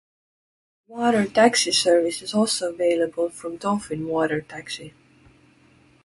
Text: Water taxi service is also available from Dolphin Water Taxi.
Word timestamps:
Water 0.87 1.27
taxi 1.27 1.71
service 1.71 2.23
is 2.23 2.33
also 2.33 2.73
available 2.73 3.29
from 3.29 3.57
Dolphin 3.57 4.07
Water 4.07 4.41
Taxi. 4.41 4.95